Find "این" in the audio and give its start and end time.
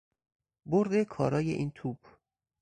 1.51-1.71